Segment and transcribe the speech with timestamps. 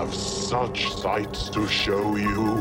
[0.00, 2.56] have such sights to show you.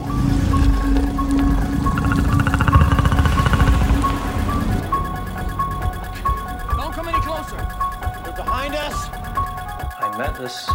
[6.76, 7.56] Don't come any closer.
[8.26, 8.94] They're behind us.
[10.02, 10.70] I met this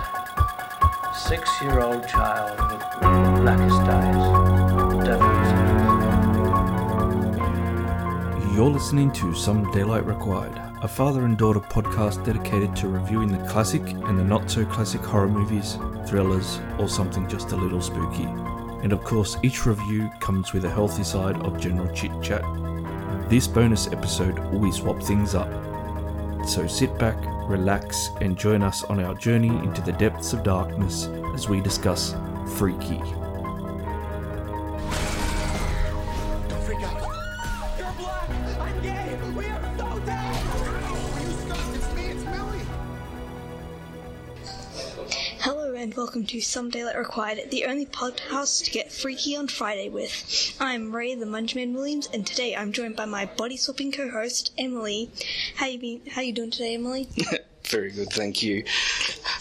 [1.29, 3.09] six year old child with the
[3.43, 5.85] blackest eyes, devil's eyes.
[8.55, 13.49] You're listening to Some Daylight Required, a father and daughter podcast dedicated to reviewing the
[13.49, 18.25] classic and the not so classic horror movies, thrillers, or something just a little spooky.
[18.83, 22.43] And of course, each review comes with a healthy side of general chit chat.
[23.31, 25.49] This bonus episode, we swap things up.
[26.47, 27.17] So sit back,
[27.49, 32.15] relax, and join us on our journey into the depths of darkness as we discuss
[32.59, 33.01] Freaky.
[45.85, 50.57] And welcome to Some Daylight Required, the only podcast to get freaky on Friday with.
[50.59, 55.11] I'm Ray, the Munchman Williams, and today I'm joined by my body swapping co-host Emily.
[55.57, 56.01] How you been?
[56.11, 57.11] How you doing today, Emily?
[57.65, 58.65] Very good, thank you.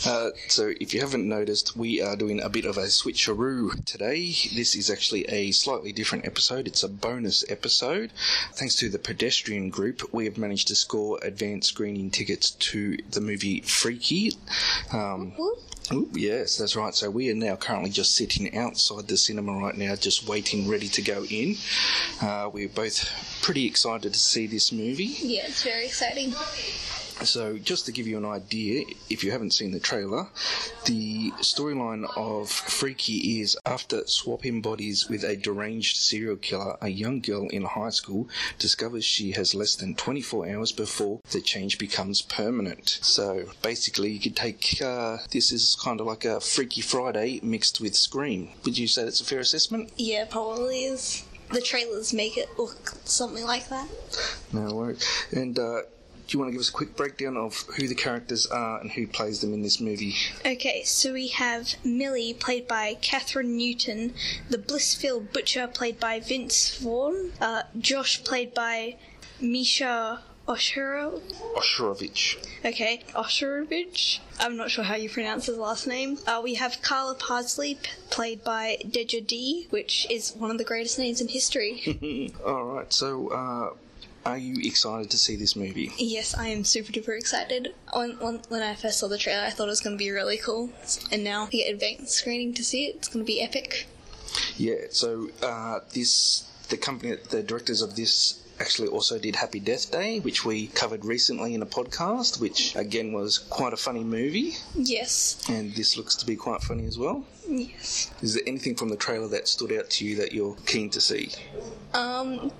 [0.05, 4.33] Uh, so, if you haven't noticed, we are doing a bit of a switcheroo today.
[4.53, 6.67] This is actually a slightly different episode.
[6.67, 8.11] It's a bonus episode.
[8.51, 13.21] Thanks to the pedestrian group, we have managed to score advanced screening tickets to the
[13.21, 14.33] movie Freaky.
[14.91, 15.33] Um,
[15.91, 16.95] Ooh, yes, that's right.
[16.95, 20.87] So we are now currently just sitting outside the cinema right now, just waiting, ready
[20.87, 21.57] to go in.
[22.21, 23.09] Uh, we're both
[23.41, 25.15] pretty excited to see this movie.
[25.21, 26.33] yeah, it's very exciting.
[27.23, 30.27] So, just to give you an idea, if you haven't seen the trailer,
[30.85, 37.21] the storyline of Freaky is after swapping bodies with a deranged serial killer, a young
[37.21, 38.27] girl in high school
[38.59, 42.99] discovers she has less than 24 hours before the change becomes permanent.
[43.01, 47.79] So, basically, you could take uh, this is kind of like a Freaky Friday mixed
[47.79, 48.49] with Scream.
[48.65, 49.91] Would you say that's a fair assessment?
[49.97, 51.23] Yeah, probably is.
[51.51, 53.87] The trailers make it look something like that.
[54.51, 55.07] No worries.
[55.31, 55.81] And uh,
[56.27, 58.91] do you want to give us a quick breakdown of who the characters are and
[58.91, 60.15] who plays them in this movie?
[60.45, 64.13] Okay, so we have Millie, played by Kathryn Newton,
[64.49, 68.95] the Blissfield Butcher, played by Vince Vaughn, uh, Josh, played by
[69.41, 71.21] Misha Oshiro.
[71.55, 72.37] Osherovich.
[72.65, 74.19] Okay, Osherovich.
[74.39, 76.17] I'm not sure how you pronounce his last name.
[76.27, 80.63] Uh, we have Carla Parsley, p- played by Deja D, which is one of the
[80.65, 82.33] greatest names in history.
[82.45, 82.91] All right.
[82.91, 83.75] So, uh,
[84.25, 85.91] are you excited to see this movie?
[85.97, 87.73] yes, I am super duper excited.
[87.93, 90.11] When, when, when I first saw the trailer, I thought it was going to be
[90.11, 90.69] really cool,
[91.11, 92.95] and now we get advanced screening to see it.
[92.95, 93.87] It's going to be epic.
[94.57, 94.85] Yeah.
[94.89, 98.39] So, uh, this the company, the directors of this.
[98.59, 103.11] Actually, also did Happy Death Day, which we covered recently in a podcast, which again
[103.11, 107.25] was quite a funny movie, Yes, and this looks to be quite funny as well.
[107.47, 108.11] yes.
[108.21, 111.01] Is there anything from the trailer that stood out to you that you're keen to
[111.01, 111.31] see?
[111.93, 112.51] Um,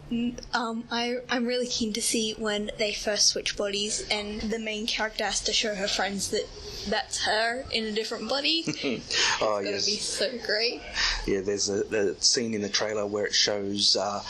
[0.54, 4.86] um, I, I'm really keen to see when they first switch bodies and the main
[4.86, 6.48] character has to show her friends that
[6.90, 8.66] that's her in a different body.
[9.42, 10.81] Oh yes, be so great.
[11.25, 11.81] Yeah, there's a,
[12.12, 14.22] a scene in the trailer where it shows uh,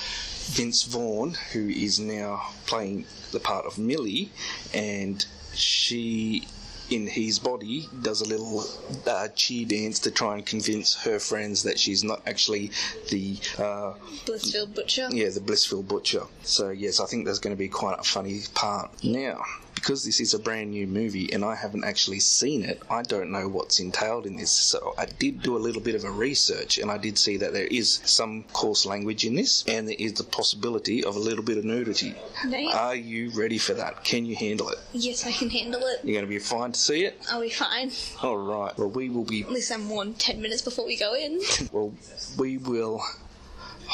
[0.52, 4.30] Vince Vaughn, who is now playing the part of Millie,
[4.74, 6.48] and she,
[6.90, 8.64] in his body, does a little
[9.08, 12.72] uh, cheer dance to try and convince her friends that she's not actually
[13.10, 13.38] the.
[13.58, 13.94] Uh,
[14.26, 15.08] Blissfield Butcher.
[15.12, 16.24] yeah, the Blissfield Butcher.
[16.44, 18.92] So, yes, I think there's going to be quite a funny part.
[19.04, 19.44] Now,
[19.84, 23.30] because this is a brand new movie and I haven't actually seen it, I don't
[23.32, 24.50] know what's entailed in this.
[24.50, 27.52] So, I did do a little bit of a research and I did see that
[27.52, 31.44] there is some coarse language in this and there is the possibility of a little
[31.44, 32.16] bit of nudity.
[32.46, 32.74] Nice.
[32.74, 34.06] Are you ready for that?
[34.06, 34.80] Can you handle it?
[34.94, 36.00] Yes, I can handle it.
[36.02, 37.22] You're going to be fine to see it?
[37.30, 37.92] I'll be fine.
[38.22, 38.78] All right.
[38.78, 41.42] Well, we will be At least I'm warned 10 minutes before we go in.
[41.72, 41.94] Well,
[42.38, 43.02] we will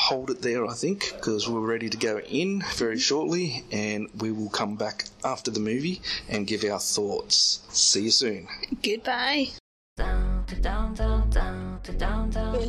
[0.10, 4.32] hold it there, I think, because we're ready to go in very shortly, and we
[4.32, 7.62] will come back after the movie and give our thoughts.
[7.70, 8.48] See you soon.
[8.82, 9.50] Goodbye.
[9.98, 10.66] Good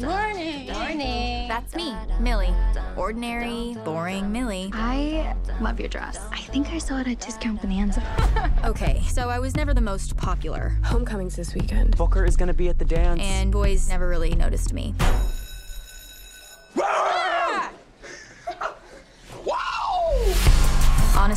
[0.03, 0.71] morning.
[0.71, 1.49] Morning.
[1.49, 2.55] That's me, Millie.
[2.99, 4.71] Ordinary, boring Millie.
[4.75, 6.19] I love your dress.
[6.31, 8.03] I think I saw it at Discount Bonanza.
[8.63, 11.97] Okay, so I was never the most popular, Homecoming's this weekend.
[11.97, 13.23] Booker is gonna be at the dance.
[13.23, 14.95] and boys never really noticed me.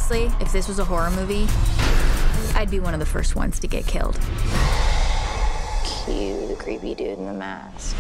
[0.06, 1.48] Honestly, if this was a horror movie,
[2.60, 4.20] I'd be one of the first ones to get killed.
[5.86, 7.96] Cue the creepy dude in the mask.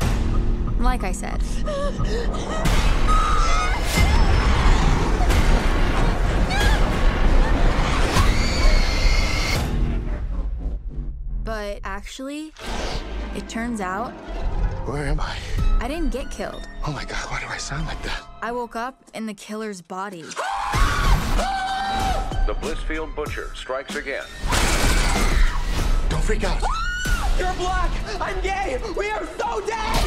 [0.79, 1.41] Like I said.
[11.45, 12.51] But actually,
[13.33, 14.11] It turns out
[14.85, 15.37] Where am I?
[15.79, 16.67] I didn't get killed.
[16.85, 18.23] Oh my god, why do I sound like that?
[18.41, 20.25] I woke up in the killer's body.
[22.45, 24.25] The Blissfield Butcher strikes again.
[26.09, 26.61] Don't freak out.
[27.39, 27.89] You're black!
[28.19, 28.81] I'm gay!
[28.97, 30.03] We are so dead!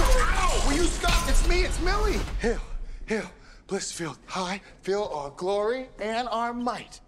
[0.67, 1.27] Will you stop?
[1.31, 2.21] It's me, it's Millie.
[2.39, 2.61] Hill.
[3.07, 3.25] Hill.
[3.69, 4.19] Blissfield.
[4.27, 7.01] High, feel our glory and our might.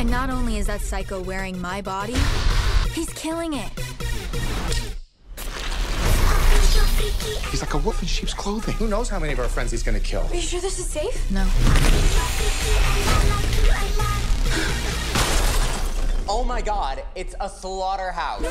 [0.00, 2.16] And not only is that psycho wearing my body,
[2.94, 3.93] he's killing it.
[7.50, 8.74] He's like a wolf in sheep's clothing.
[8.76, 10.26] Who knows how many of our friends he's gonna kill?
[10.26, 11.30] Are you sure this is safe?
[11.30, 11.46] No.
[16.26, 18.44] Oh my god, it's a slaughterhouse.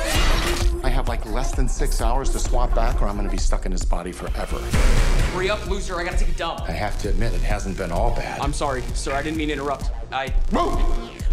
[0.83, 3.65] I have like less than six hours to swap back, or I'm gonna be stuck
[3.65, 4.59] in his body forever.
[5.33, 6.61] Hurry up, loser, I gotta take a dump.
[6.61, 8.39] I have to admit, it hasn't been all bad.
[8.39, 9.89] I'm sorry, sir, I didn't mean to interrupt.
[10.11, 10.31] I.
[10.51, 10.79] Move!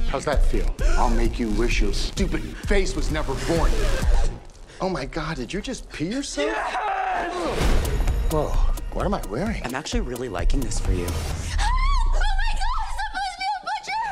[0.08, 0.74] How's that feel?
[0.96, 3.70] I'll make you wish your stupid face was never born.
[4.80, 6.56] Oh my god, did you just pee yourself?
[7.30, 8.48] Whoa,
[8.92, 9.62] what am I wearing?
[9.64, 11.06] I'm actually really liking this for you.
[12.12, 14.02] Oh my god, is that supposed to be a butcher?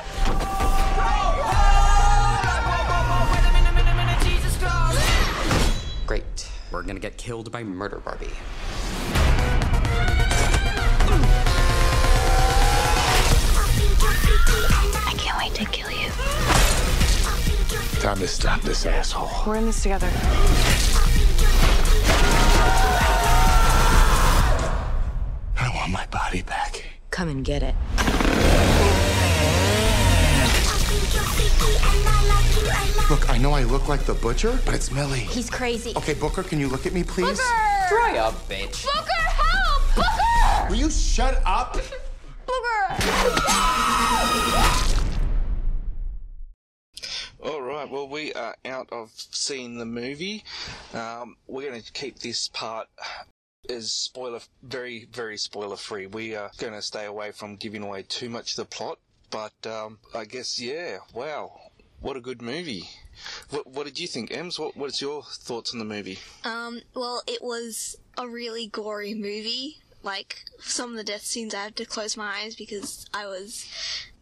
[6.06, 6.48] Great.
[6.70, 8.28] We're gonna get killed by Murder Barbie.
[15.06, 16.10] I can't wait to kill you.
[18.00, 19.28] Time to stop this asshole.
[19.46, 20.08] We're in this together.
[27.18, 27.74] Come and get it.
[33.10, 35.18] Look, I know I look like the butcher, but it's Millie.
[35.18, 35.94] He's crazy.
[35.96, 37.40] Okay, Booker, can you look at me, please?
[37.40, 37.88] Booker!
[37.88, 38.84] Dry up, bitch.
[38.84, 39.96] Booker, help!
[39.96, 40.70] Booker!
[40.70, 41.72] Will you shut up?
[42.46, 42.94] Booker!
[47.42, 47.90] All right.
[47.90, 50.44] Well, we are out of seeing the movie.
[50.94, 52.86] Um, we're going to keep this part
[53.68, 56.06] as spoiler, very, very spoiler free.
[56.06, 58.98] We are going to stay away from giving away too much of the plot.
[59.30, 60.98] But um, I guess, yeah.
[61.12, 61.60] Wow,
[62.00, 62.88] what a good movie.
[63.50, 64.58] What, what did you think, Ems?
[64.58, 66.18] What, what's your thoughts on the movie?
[66.44, 69.78] Um, well, it was a really gory movie.
[70.02, 73.66] Like, some of the death scenes I had to close my eyes because I was.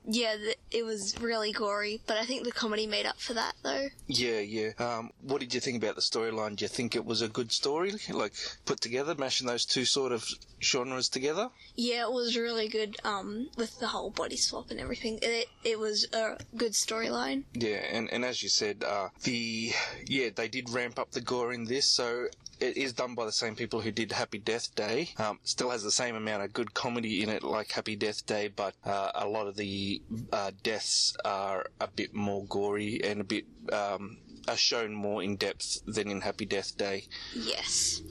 [0.07, 3.55] Yeah, th- it was really gory, but I think the comedy made up for that,
[3.63, 3.89] though.
[4.07, 4.71] Yeah, yeah.
[4.79, 6.57] Um, what did you think about the storyline?
[6.57, 8.33] Do you think it was a good story, like
[8.65, 10.25] put together, mashing those two sort of
[10.63, 11.51] genres together?
[11.75, 15.19] Yeah, it was really good, um, with the whole body swap and everything.
[15.23, 17.45] It, it was a good storyline.
[17.53, 19.73] Yeah, and, and as you said, uh, the
[20.07, 22.29] yeah they did ramp up the gore in this, so
[22.61, 25.11] it is done by the same people who did Happy Death Day.
[25.19, 28.49] Um, still has the same amount of good comedy in it, like Happy Death Day,
[28.49, 33.25] but uh, a lot of the uh, deaths are a bit more gory and a
[33.25, 34.19] bit um,
[34.49, 37.05] are shown more in depth than in Happy Death Day.
[37.35, 38.03] Yes.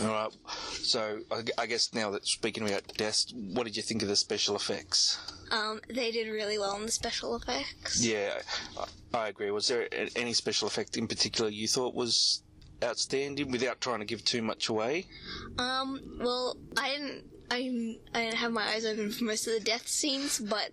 [0.00, 0.36] All right,
[0.72, 1.20] so
[1.56, 5.18] I, guess now that speaking about deaths, what did you think of the special effects?
[5.50, 8.04] Um, they did really well in the special effects.
[8.04, 8.40] Yeah,
[8.76, 9.50] I, I agree.
[9.50, 12.42] Was there any special effect in particular you thought was
[12.82, 15.06] outstanding without trying to give too much away?
[15.58, 19.60] Um, well, I didn't, I, I didn't have my eyes open for most of the
[19.60, 20.70] death scenes, but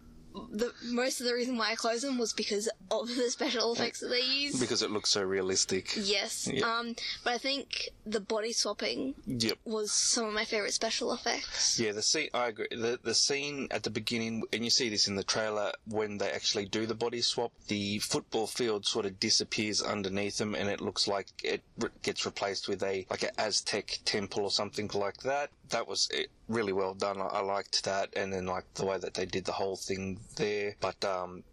[0.53, 3.99] the most of the reason why I closed them was because of the special effects
[4.01, 4.59] that they used.
[4.59, 5.93] Because it looks so realistic.
[5.97, 6.47] Yes.
[6.51, 6.65] Yeah.
[6.65, 9.57] Um, but I think the body swapping Yep.
[9.65, 11.79] was some of my favorite special effects.
[11.79, 12.29] Yeah, the scene.
[12.33, 12.67] I agree.
[12.69, 16.29] The the scene at the beginning, and you see this in the trailer when they
[16.29, 17.51] actually do the body swap.
[17.67, 22.25] The football field sort of disappears underneath them, and it looks like it re- gets
[22.25, 25.49] replaced with a like an Aztec temple or something like that.
[25.69, 27.19] That was it, really well done.
[27.19, 30.19] I, I liked that, and then like the way that they did the whole thing
[30.43, 30.75] there.
[30.79, 31.43] But um,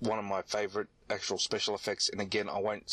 [0.00, 2.92] one of my favorite actual special effects, and again, I won't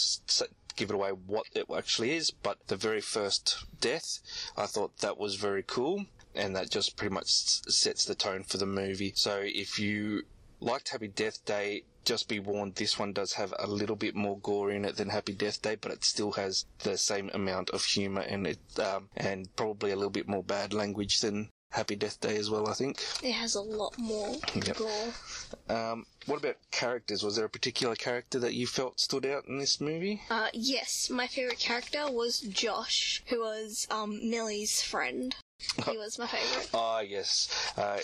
[0.76, 4.20] give it away what it actually is, but the very first death,
[4.56, 8.58] I thought that was very cool, and that just pretty much sets the tone for
[8.58, 9.14] the movie.
[9.16, 10.24] So if you
[10.60, 14.38] liked Happy Death Day, just be warned, this one does have a little bit more
[14.40, 17.84] gore in it than Happy Death Day, but it still has the same amount of
[17.84, 22.20] humour and it, um, and probably a little bit more bad language than Happy Death
[22.22, 23.04] Day as well, I think.
[23.22, 24.78] It has a lot more Yep.
[24.78, 25.14] gore.
[25.70, 27.24] Um, what about characters?
[27.24, 30.22] Was there a particular character that you felt stood out in this movie?
[30.30, 35.36] Uh, yes, my favorite character was Josh, who was, um, Millie's friend.
[35.86, 36.70] He was my favorite.
[36.74, 37.50] Ah, yes.
[37.78, 38.00] Uh,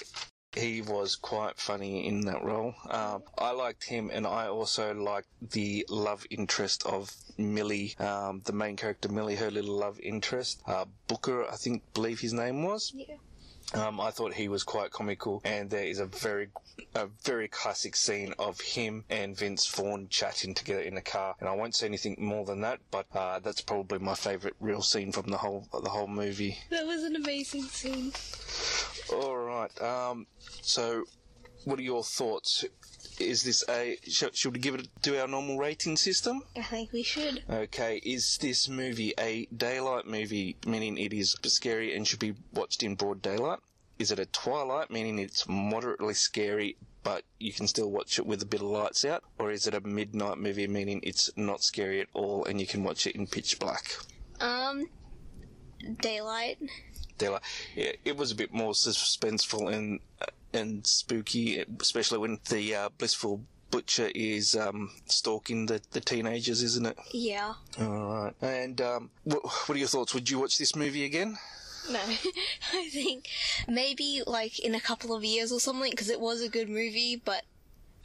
[0.55, 2.75] he was quite funny in that role.
[2.89, 8.53] Um, I liked him, and I also liked the love interest of Millie, um, the
[8.53, 10.61] main character Millie, her little love interest.
[10.67, 12.91] Uh, Booker, I think, believe his name was.
[12.95, 13.15] Yeah.
[13.73, 16.49] Um, I thought he was quite comical, and there is a very,
[16.95, 21.35] a very classic scene of him and Vince Vaughn chatting together in a car.
[21.39, 24.81] And I won't say anything more than that, but uh, that's probably my favourite real
[24.81, 26.57] scene from the whole the whole movie.
[26.69, 28.13] That was an amazing scene.
[29.11, 29.81] All right.
[29.81, 30.27] Um,
[30.61, 31.05] so,
[31.65, 32.65] what are your thoughts?
[33.19, 36.43] Is this a should, should we give it do our normal rating system?
[36.55, 37.43] I think we should.
[37.49, 42.83] Okay, is this movie a daylight movie, meaning it is scary and should be watched
[42.83, 43.59] in broad daylight?
[43.99, 48.41] Is it a twilight, meaning it's moderately scary but you can still watch it with
[48.41, 49.23] a bit of lights out?
[49.37, 52.83] Or is it a midnight movie, meaning it's not scary at all and you can
[52.83, 53.91] watch it in pitch black?
[54.39, 54.87] Um,
[56.01, 56.57] daylight.
[57.17, 57.41] Daylight.
[57.75, 62.89] Yeah, it was a bit more suspenseful and uh, and spooky, especially when the uh,
[62.97, 63.41] Blissfield
[63.71, 66.97] Butcher is um, stalking the, the teenagers, isn't it?
[67.11, 67.53] Yeah.
[67.79, 68.33] All right.
[68.41, 70.13] And um, what, what are your thoughts?
[70.13, 71.37] Would you watch this movie again?
[71.89, 71.99] No,
[72.73, 73.27] I think
[73.67, 77.15] maybe like in a couple of years or something because it was a good movie,
[77.23, 77.43] but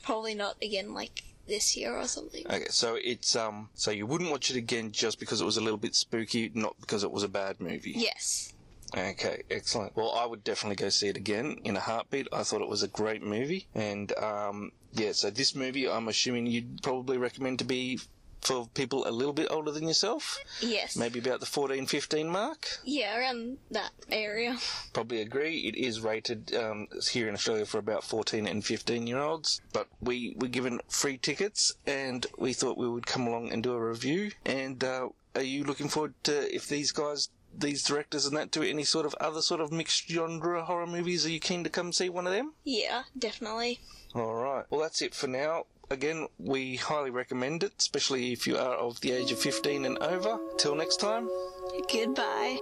[0.03, 2.47] probably not again like this year or something.
[2.47, 5.61] Okay, so it's um, so you wouldn't watch it again just because it was a
[5.61, 7.93] little bit spooky, not because it was a bad movie.
[7.95, 8.53] Yes.
[8.97, 9.95] Okay, excellent.
[9.97, 12.29] Well, I would definitely go see it again in a heartbeat.
[12.33, 15.13] I thought it was a great movie, and um, yeah.
[15.13, 18.01] So this movie, I'm assuming you'd probably recommend to be
[18.41, 20.39] for people a little bit older than yourself.
[20.61, 20.97] Yes.
[20.97, 22.79] Maybe about the 14, 15 mark.
[22.85, 24.57] Yeah, around that area.
[24.93, 25.59] Probably agree.
[25.67, 29.61] It is rated um, here in Australia for about 14 and 15 year olds.
[29.73, 33.73] But we were given free tickets and we thought we would come along and do
[33.73, 34.31] a review.
[34.47, 38.63] And uh, are you looking forward to if these guys these directors and that do
[38.63, 41.27] any sort of other sort of mixed genre horror movies?
[41.27, 42.55] Are you keen to come see one of them?
[42.65, 43.81] Yeah, definitely.
[44.15, 44.65] All right.
[44.71, 45.65] Well, that's it for now.
[45.91, 49.99] Again, we highly recommend it, especially if you are of the age of 15 and
[49.99, 50.39] over.
[50.59, 51.29] Till next time.
[51.91, 52.59] Goodbye.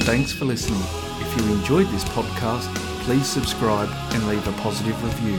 [0.00, 0.80] Thanks for listening.
[1.20, 2.74] If you enjoyed this podcast,
[3.04, 5.38] please subscribe and leave a positive review.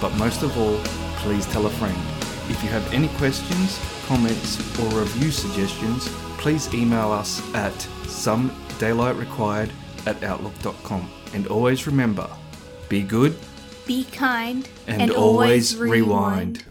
[0.00, 0.78] But most of all,
[1.18, 2.15] please tell a friend.
[2.48, 7.74] If you have any questions, comments, or review suggestions, please email us at
[8.06, 9.70] some daylight required
[10.06, 11.10] at outlook.com.
[11.34, 12.28] And always remember,
[12.88, 13.36] be good
[13.86, 16.64] Be kind and, always rewind.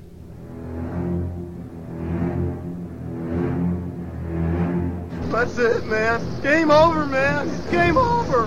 [5.32, 6.42] That's it, man.
[6.42, 7.50] Game over, man.
[7.50, 8.46] It's game over.